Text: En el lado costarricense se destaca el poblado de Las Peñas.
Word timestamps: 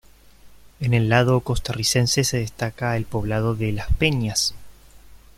En 0.79 0.95
el 0.95 1.09
lado 1.09 1.41
costarricense 1.41 2.23
se 2.23 2.39
destaca 2.39 2.97
el 2.97 3.05
poblado 3.05 3.53
de 3.53 3.71
Las 3.71 3.93
Peñas. 3.97 4.55